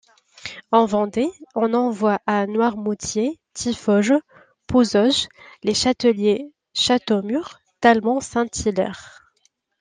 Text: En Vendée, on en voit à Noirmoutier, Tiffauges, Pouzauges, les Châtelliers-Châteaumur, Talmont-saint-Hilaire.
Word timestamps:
En 0.71 0.87
Vendée, 0.87 1.29
on 1.53 1.75
en 1.75 1.91
voit 1.91 2.21
à 2.25 2.47
Noirmoutier, 2.47 3.39
Tiffauges, 3.53 4.15
Pouzauges, 4.65 5.27
les 5.61 5.75
Châtelliers-Châteaumur, 5.75 7.59
Talmont-saint-Hilaire. 7.81 9.31